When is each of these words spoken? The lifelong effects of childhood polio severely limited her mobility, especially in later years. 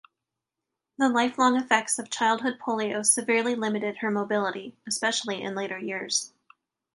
The 0.97 1.09
lifelong 1.09 1.55
effects 1.57 1.99
of 1.99 2.09
childhood 2.09 2.57
polio 2.59 3.05
severely 3.05 3.53
limited 3.53 3.97
her 3.97 4.09
mobility, 4.09 4.75
especially 4.87 5.43
in 5.43 5.53
later 5.53 5.77
years. 5.77 6.33